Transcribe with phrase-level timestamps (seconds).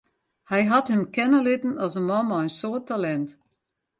[0.49, 3.29] Hy hat him kenne litten as in man mei in soad talint.